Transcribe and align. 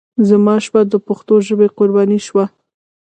زما 0.29 0.55
شپه 0.65 0.81
د 0.91 0.93
پښتو 1.07 1.33
ژبې 1.47 1.67
قرباني 1.77 2.19
شوه. 2.27 2.45